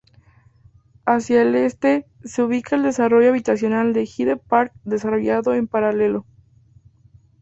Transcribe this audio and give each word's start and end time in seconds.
Hacia 1.05 1.43
el 1.43 1.53
este 1.53 2.07
se 2.23 2.41
ubica 2.41 2.75
el 2.75 2.81
desarrollo 2.81 3.29
habitacional 3.29 3.93
de 3.93 4.07
Hyde 4.07 4.35
Park, 4.37 4.73
desarrollado 4.83 5.53
en 5.53 5.67
paralelo. 5.67 6.25